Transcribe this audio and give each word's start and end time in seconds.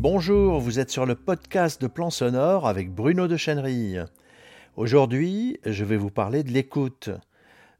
Bonjour, 0.00 0.60
vous 0.60 0.78
êtes 0.78 0.92
sur 0.92 1.06
le 1.06 1.16
podcast 1.16 1.82
de 1.82 1.88
Plan 1.88 2.10
Sonore 2.10 2.68
avec 2.68 2.94
Bruno 2.94 3.26
de 3.26 3.36
Chenerille. 3.36 4.04
Aujourd'hui, 4.76 5.58
je 5.66 5.84
vais 5.84 5.96
vous 5.96 6.12
parler 6.12 6.44
de 6.44 6.52
l'écoute. 6.52 7.10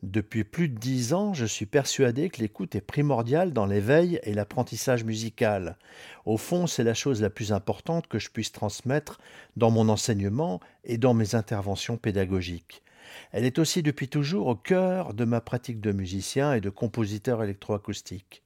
Depuis 0.02 0.42
plus 0.42 0.68
de 0.68 0.76
dix 0.76 1.12
ans, 1.14 1.32
je 1.32 1.46
suis 1.46 1.64
persuadé 1.64 2.29
que 2.29 2.40
l'écoute 2.40 2.75
est 2.75 2.80
primordiale 2.80 3.52
dans 3.52 3.66
l'éveil 3.66 4.18
et 4.25 4.34
l'apprentissage 4.34 5.04
musical. 5.04 5.76
Au 6.26 6.39
fond, 6.39 6.66
c'est 6.66 6.82
la 6.82 6.93
chose 6.93 7.22
la 7.22 7.30
plus 7.30 7.52
importante 7.52 8.08
que 8.08 8.18
je 8.18 8.30
puisse 8.30 8.50
transmettre 8.50 9.21
dans 9.57 9.71
mon 9.71 9.89
enseignement 9.89 10.58
et 10.82 10.98
dans 10.98 11.14
mes 11.14 11.36
interventions 11.36 11.98
pédagogiques. 11.98 12.82
Elle 13.30 13.44
est 13.44 13.61
aussi 13.61 13.85
depuis 13.85 14.08
toujours 14.08 14.48
au 14.48 14.57
cœur 14.57 15.14
de 15.14 15.25
ma 15.25 15.40
pratique 15.40 15.80
de 15.80 15.93
musicien 15.93 16.53
et 16.53 16.61
de 16.61 16.68
compositeur 16.68 17.44
électroacoustique. 17.44 18.43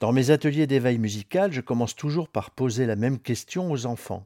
Dans 0.00 0.12
mes 0.12 0.30
ateliers 0.30 0.66
d'éveil 0.66 0.96
musical, 0.96 1.52
je 1.52 1.60
commence 1.60 1.94
toujours 1.94 2.30
par 2.30 2.52
poser 2.52 2.86
la 2.86 2.96
même 2.96 3.18
question 3.18 3.70
aux 3.70 3.84
enfants. 3.84 4.24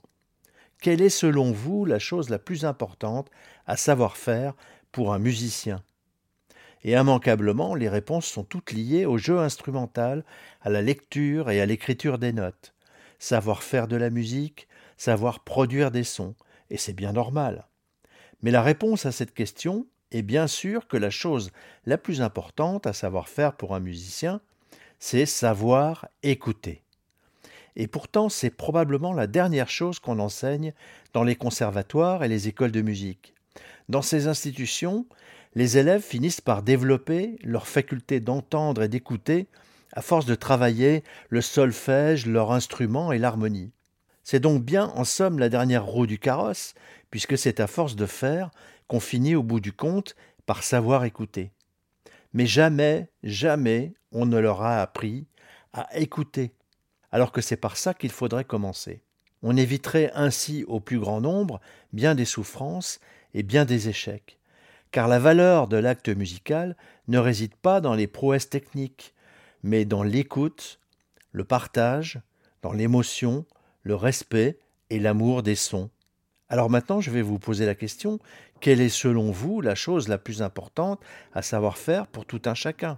Quelle 0.80 1.02
est 1.02 1.08
selon 1.08 1.50
vous 1.50 1.84
la 1.84 1.98
chose 1.98 2.30
la 2.30 2.38
plus 2.38 2.64
importante 2.64 3.28
à 3.66 3.76
savoir 3.76 4.16
faire 4.16 4.54
pour 4.92 5.12
un 5.12 5.18
musicien? 5.18 5.82
Et 6.84 6.92
immanquablement, 6.92 7.74
les 7.74 7.88
réponses 7.88 8.26
sont 8.26 8.44
toutes 8.44 8.70
liées 8.70 9.04
au 9.04 9.18
jeu 9.18 9.40
instrumental, 9.40 10.24
à 10.60 10.70
la 10.70 10.80
lecture 10.80 11.50
et 11.50 11.60
à 11.60 11.66
l'écriture 11.66 12.18
des 12.18 12.32
notes. 12.32 12.72
Savoir 13.18 13.64
faire 13.64 13.88
de 13.88 13.96
la 13.96 14.10
musique, 14.10 14.68
savoir 14.96 15.40
produire 15.40 15.90
des 15.90 16.04
sons, 16.04 16.36
et 16.70 16.76
c'est 16.76 16.92
bien 16.92 17.12
normal. 17.12 17.66
Mais 18.42 18.52
la 18.52 18.62
réponse 18.62 19.06
à 19.06 19.12
cette 19.12 19.34
question 19.34 19.88
est 20.12 20.22
bien 20.22 20.46
sûr 20.46 20.86
que 20.86 20.96
la 20.96 21.10
chose 21.10 21.50
la 21.84 21.98
plus 21.98 22.22
importante 22.22 22.86
à 22.86 22.92
savoir 22.92 23.28
faire 23.28 23.56
pour 23.56 23.74
un 23.74 23.80
musicien, 23.80 24.40
c'est 25.06 25.26
savoir 25.26 26.08
écouter. 26.22 26.82
Et 27.76 27.88
pourtant, 27.88 28.30
c'est 28.30 28.48
probablement 28.48 29.12
la 29.12 29.26
dernière 29.26 29.68
chose 29.68 29.98
qu'on 29.98 30.18
enseigne 30.18 30.72
dans 31.12 31.24
les 31.24 31.36
conservatoires 31.36 32.24
et 32.24 32.28
les 32.28 32.48
écoles 32.48 32.72
de 32.72 32.80
musique. 32.80 33.34
Dans 33.90 34.00
ces 34.00 34.28
institutions, 34.28 35.04
les 35.54 35.76
élèves 35.76 36.00
finissent 36.00 36.40
par 36.40 36.62
développer 36.62 37.36
leur 37.42 37.66
faculté 37.66 38.18
d'entendre 38.18 38.82
et 38.82 38.88
d'écouter 38.88 39.46
à 39.92 40.00
force 40.00 40.24
de 40.24 40.34
travailler 40.34 41.04
le 41.28 41.42
solfège, 41.42 42.24
leur 42.24 42.50
instrument 42.52 43.12
et 43.12 43.18
l'harmonie. 43.18 43.72
C'est 44.22 44.40
donc 44.40 44.64
bien 44.64 44.86
en 44.94 45.04
somme 45.04 45.38
la 45.38 45.50
dernière 45.50 45.84
roue 45.84 46.06
du 46.06 46.18
carrosse, 46.18 46.72
puisque 47.10 47.36
c'est 47.36 47.60
à 47.60 47.66
force 47.66 47.94
de 47.94 48.06
faire 48.06 48.50
qu'on 48.88 49.00
finit 49.00 49.34
au 49.34 49.42
bout 49.42 49.60
du 49.60 49.74
compte 49.74 50.16
par 50.46 50.62
savoir 50.62 51.04
écouter. 51.04 51.50
Mais 52.32 52.46
jamais, 52.46 53.10
jamais 53.22 53.92
on 54.14 54.24
ne 54.24 54.38
leur 54.38 54.62
a 54.62 54.80
appris 54.80 55.26
à 55.74 55.94
écouter, 55.98 56.54
alors 57.12 57.32
que 57.32 57.42
c'est 57.42 57.56
par 57.56 57.76
ça 57.76 57.92
qu'il 57.92 58.10
faudrait 58.10 58.44
commencer. 58.44 59.02
On 59.42 59.56
éviterait 59.56 60.10
ainsi 60.14 60.64
au 60.66 60.80
plus 60.80 60.98
grand 60.98 61.20
nombre 61.20 61.60
bien 61.92 62.14
des 62.14 62.24
souffrances 62.24 62.98
et 63.34 63.42
bien 63.42 63.66
des 63.66 63.90
échecs 63.90 64.38
car 64.94 65.08
la 65.08 65.18
valeur 65.18 65.66
de 65.66 65.76
l'acte 65.76 66.08
musical 66.08 66.76
ne 67.08 67.18
réside 67.18 67.56
pas 67.56 67.80
dans 67.80 67.94
les 67.94 68.06
prouesses 68.06 68.48
techniques, 68.48 69.12
mais 69.64 69.84
dans 69.84 70.04
l'écoute, 70.04 70.78
le 71.32 71.42
partage, 71.42 72.20
dans 72.62 72.72
l'émotion, 72.72 73.44
le 73.82 73.96
respect 73.96 74.56
et 74.90 75.00
l'amour 75.00 75.42
des 75.42 75.56
sons. 75.56 75.90
Alors 76.48 76.70
maintenant, 76.70 77.00
je 77.00 77.10
vais 77.10 77.22
vous 77.22 77.40
poser 77.40 77.66
la 77.66 77.74
question, 77.74 78.20
quelle 78.60 78.80
est 78.80 78.88
selon 78.88 79.32
vous 79.32 79.60
la 79.60 79.74
chose 79.74 80.06
la 80.06 80.16
plus 80.16 80.42
importante 80.42 81.00
à 81.32 81.42
savoir 81.42 81.76
faire 81.76 82.06
pour 82.06 82.24
tout 82.24 82.42
un 82.44 82.54
chacun? 82.54 82.94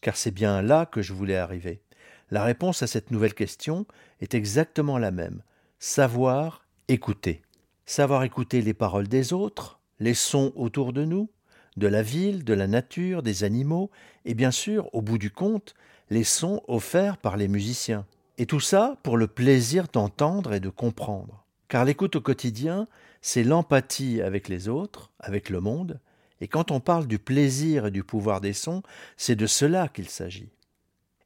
Car 0.00 0.16
c'est 0.16 0.30
bien 0.30 0.62
là 0.62 0.86
que 0.86 1.02
je 1.02 1.12
voulais 1.12 1.36
arriver. 1.36 1.82
La 2.30 2.44
réponse 2.44 2.82
à 2.82 2.86
cette 2.86 3.10
nouvelle 3.10 3.34
question 3.34 3.86
est 4.20 4.34
exactement 4.34 4.98
la 4.98 5.10
même. 5.10 5.42
Savoir 5.78 6.64
écouter. 6.88 7.42
Savoir 7.86 8.22
écouter 8.22 8.62
les 8.62 8.74
paroles 8.74 9.08
des 9.08 9.32
autres, 9.32 9.80
les 9.98 10.14
sons 10.14 10.52
autour 10.54 10.92
de 10.92 11.04
nous, 11.04 11.28
de 11.76 11.86
la 11.86 12.02
ville, 12.02 12.44
de 12.44 12.54
la 12.54 12.66
nature, 12.66 13.22
des 13.22 13.44
animaux, 13.44 13.90
et 14.24 14.34
bien 14.34 14.50
sûr, 14.50 14.88
au 14.94 15.02
bout 15.02 15.18
du 15.18 15.30
compte, 15.30 15.74
les 16.08 16.24
sons 16.24 16.62
offerts 16.68 17.16
par 17.16 17.36
les 17.36 17.48
musiciens. 17.48 18.06
Et 18.38 18.46
tout 18.46 18.60
ça 18.60 18.96
pour 19.02 19.16
le 19.16 19.26
plaisir 19.26 19.86
d'entendre 19.92 20.52
et 20.52 20.60
de 20.60 20.68
comprendre. 20.68 21.44
Car 21.68 21.84
l'écoute 21.84 22.16
au 22.16 22.20
quotidien, 22.20 22.88
c'est 23.22 23.44
l'empathie 23.44 24.22
avec 24.22 24.48
les 24.48 24.68
autres, 24.68 25.10
avec 25.20 25.50
le 25.50 25.60
monde, 25.60 26.00
et 26.40 26.48
quand 26.48 26.70
on 26.70 26.80
parle 26.80 27.06
du 27.06 27.18
plaisir 27.18 27.86
et 27.86 27.90
du 27.90 28.04
pouvoir 28.04 28.40
des 28.40 28.52
sons, 28.52 28.82
c'est 29.16 29.36
de 29.36 29.46
cela 29.46 29.88
qu'il 29.88 30.08
s'agit. 30.08 30.50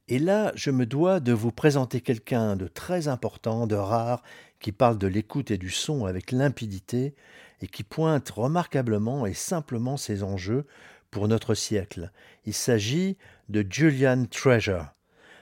Et 0.07 0.19
là, 0.19 0.51
je 0.55 0.69
me 0.69 0.85
dois 0.85 1.19
de 1.19 1.33
vous 1.33 1.51
présenter 1.51 1.99
quelqu'un 2.01 2.55
de 2.55 2.67
très 2.67 3.07
important, 3.07 3.65
de 3.65 3.75
rare, 3.75 4.21
qui 4.59 4.71
parle 4.71 4.97
de 4.97 5.07
l'écoute 5.07 5.51
et 5.51 5.57
du 5.57 5.71
son 5.71 6.05
avec 6.05 6.31
limpidité, 6.31 7.15
et 7.61 7.67
qui 7.67 7.83
pointe 7.83 8.29
remarquablement 8.29 9.25
et 9.25 9.33
simplement 9.33 9.97
ses 9.97 10.21
enjeux 10.21 10.65
pour 11.09 11.27
notre 11.27 11.55
siècle. 11.55 12.11
Il 12.45 12.53
s'agit 12.53 13.17
de 13.49 13.65
Julian 13.67 14.25
Treasure. 14.25 14.87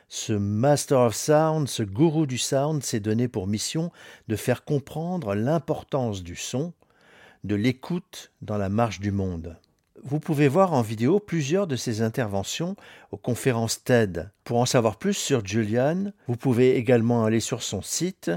Ce 0.07 0.31
Master 0.31 0.99
of 0.99 1.15
Sound, 1.15 1.67
ce 1.67 1.83
gourou 1.83 2.25
du 2.25 2.37
sound, 2.37 2.83
s'est 2.83 2.99
donné 2.99 3.27
pour 3.27 3.47
mission 3.47 3.91
de 4.27 4.35
faire 4.35 4.63
comprendre 4.63 5.33
l'importance 5.33 6.21
du 6.21 6.35
son, 6.35 6.73
de 7.43 7.55
l'écoute 7.55 8.31
dans 8.41 8.57
la 8.57 8.69
marche 8.69 8.99
du 8.99 9.11
monde. 9.11 9.57
Vous 10.01 10.19
pouvez 10.19 10.47
voir 10.47 10.73
en 10.73 10.81
vidéo 10.81 11.19
plusieurs 11.19 11.67
de 11.67 11.75
ses 11.75 12.01
interventions 12.01 12.75
aux 13.11 13.17
conférences 13.17 13.83
TED. 13.83 14.31
Pour 14.43 14.57
en 14.57 14.65
savoir 14.65 14.97
plus 14.97 15.13
sur 15.13 15.45
Julian, 15.45 16.11
vous 16.27 16.35
pouvez 16.35 16.77
également 16.77 17.25
aller 17.25 17.39
sur 17.39 17.61
son 17.61 17.83
site 17.83 18.31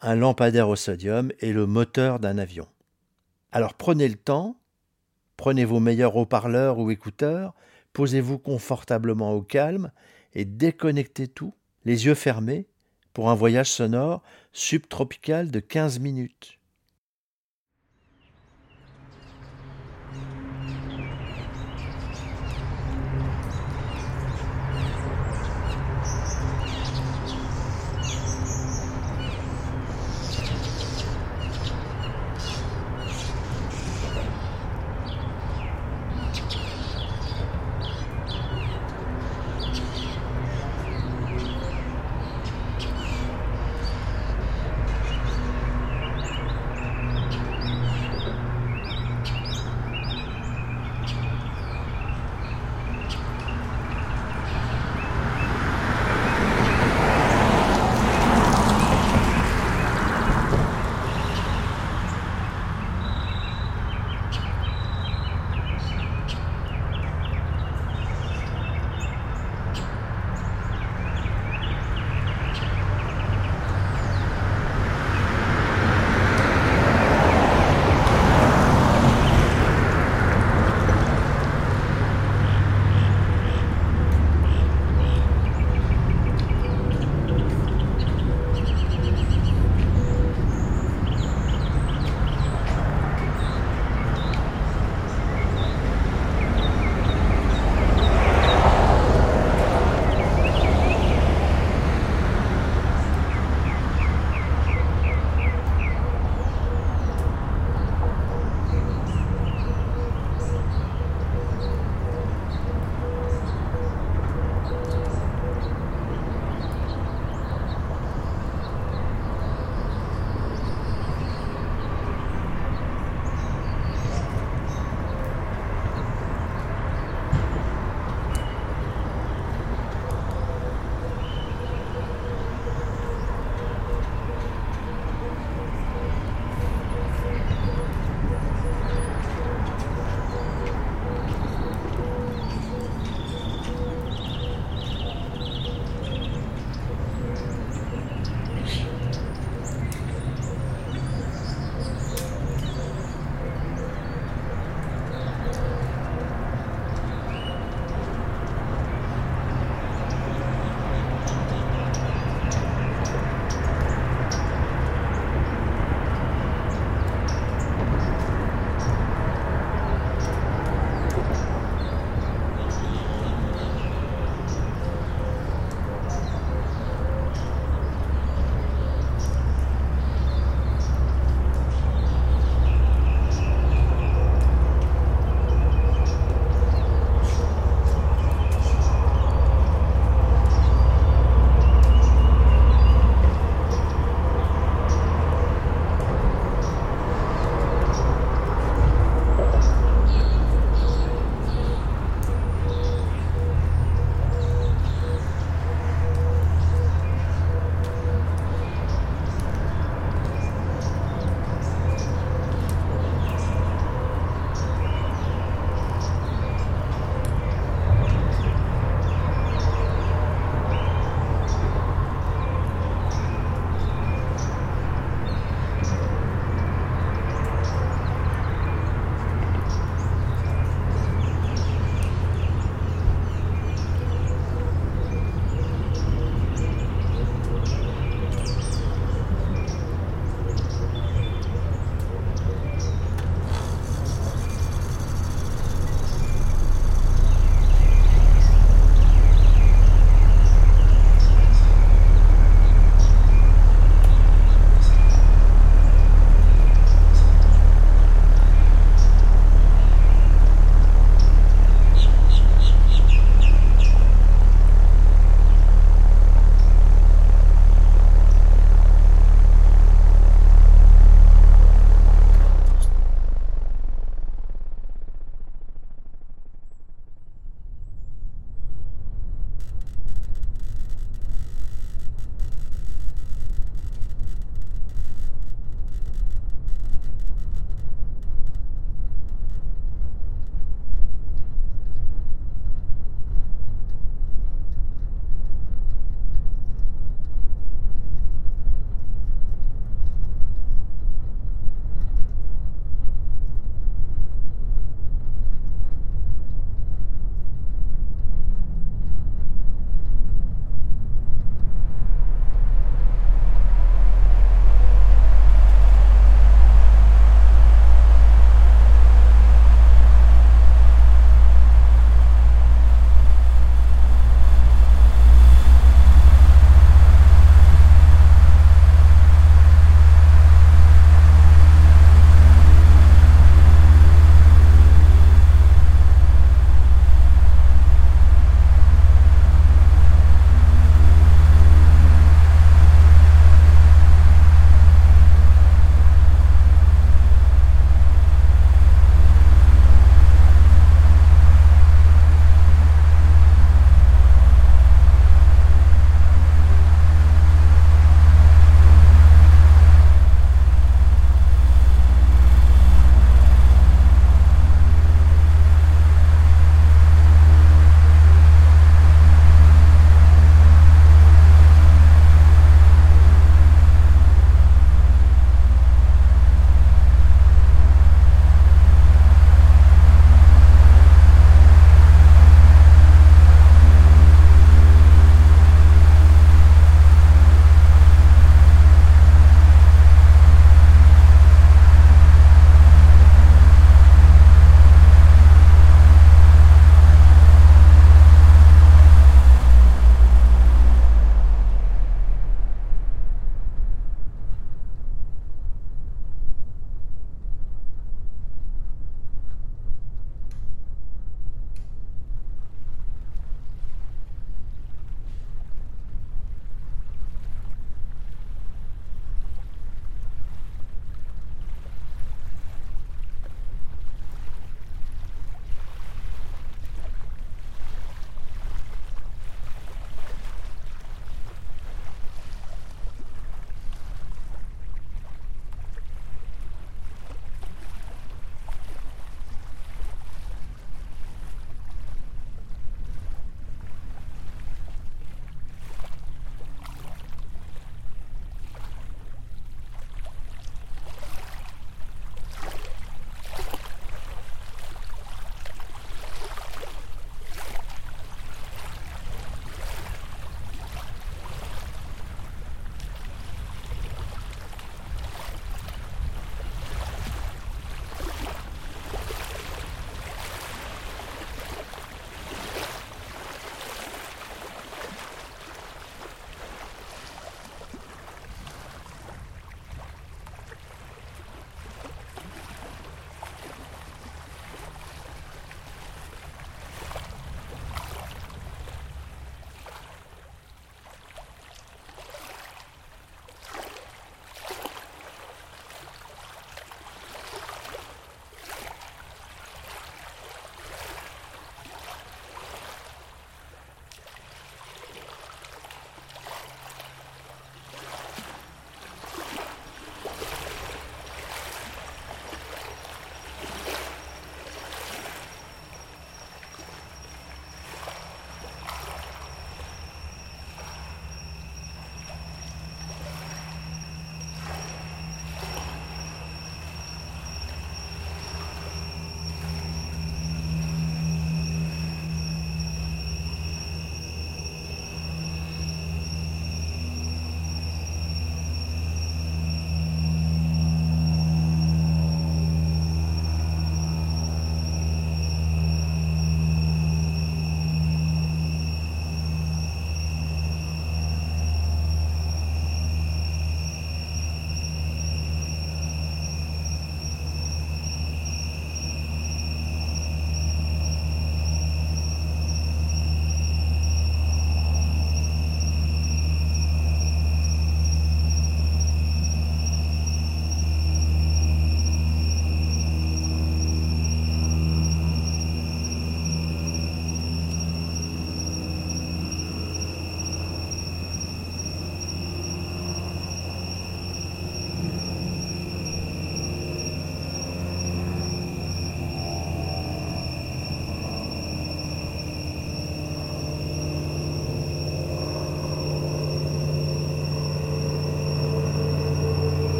un 0.00 0.14
lampadaire 0.14 0.70
au 0.70 0.76
sodium 0.76 1.30
et 1.40 1.52
le 1.52 1.66
moteur 1.66 2.18
d'un 2.18 2.38
avion. 2.38 2.66
Alors 3.52 3.74
prenez 3.74 4.08
le 4.08 4.14
temps, 4.14 4.60
prenez 5.36 5.64
vos 5.64 5.80
meilleurs 5.80 6.16
haut-parleurs 6.16 6.78
ou 6.78 6.90
écouteurs, 6.90 7.54
posez-vous 7.92 8.38
confortablement 8.38 9.32
au 9.32 9.42
calme 9.42 9.90
et 10.34 10.44
déconnectez 10.44 11.26
tout, 11.26 11.54
les 11.84 12.06
yeux 12.06 12.14
fermés, 12.14 12.68
pour 13.12 13.28
un 13.28 13.34
voyage 13.34 13.70
sonore 13.70 14.22
subtropical 14.52 15.50
de 15.50 15.58
15 15.58 15.98
minutes. 15.98 16.59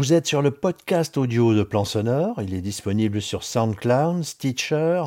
Vous 0.00 0.14
êtes 0.14 0.26
sur 0.26 0.40
le 0.40 0.50
podcast 0.50 1.18
audio 1.18 1.54
de 1.54 1.62
Plan 1.62 1.84
Sonore. 1.84 2.40
Il 2.40 2.54
est 2.54 2.62
disponible 2.62 3.20
sur 3.20 3.44
SoundCloud, 3.44 4.24
Stitcher, 4.24 5.02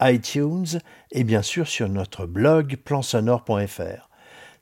iTunes 0.00 0.80
et 1.10 1.22
bien 1.22 1.42
sûr 1.42 1.68
sur 1.68 1.86
notre 1.90 2.24
blog 2.24 2.78
plansonore.fr. 2.82 4.08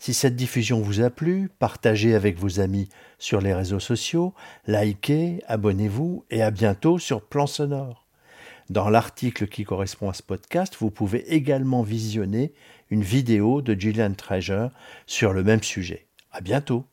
Si 0.00 0.12
cette 0.12 0.34
diffusion 0.34 0.80
vous 0.80 1.02
a 1.02 1.10
plu, 1.10 1.52
partagez 1.60 2.16
avec 2.16 2.36
vos 2.36 2.58
amis 2.58 2.88
sur 3.20 3.40
les 3.40 3.54
réseaux 3.54 3.78
sociaux, 3.78 4.34
likez, 4.66 5.44
abonnez-vous 5.46 6.24
et 6.30 6.42
à 6.42 6.50
bientôt 6.50 6.98
sur 6.98 7.22
Plan 7.22 7.46
Sonore. 7.46 8.08
Dans 8.68 8.88
l'article 8.88 9.46
qui 9.46 9.62
correspond 9.62 10.10
à 10.10 10.14
ce 10.14 10.24
podcast, 10.24 10.74
vous 10.80 10.90
pouvez 10.90 11.32
également 11.32 11.82
visionner 11.82 12.52
une 12.90 13.04
vidéo 13.04 13.62
de 13.62 13.72
Gillian 13.74 14.14
Treasure 14.14 14.70
sur 15.06 15.32
le 15.32 15.44
même 15.44 15.62
sujet. 15.62 16.08
À 16.32 16.40
bientôt! 16.40 16.86